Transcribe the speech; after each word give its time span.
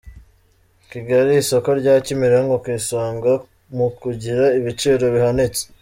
Kigali 0.89 1.31
Isoko 1.41 1.69
rya 1.79 1.95
Kimironko 2.05 2.55
ku 2.63 2.67
isonga 2.77 3.31
mu 3.75 3.87
kugira 4.01 4.43
ibiciro 4.59 5.03
bihanitse 5.15 5.63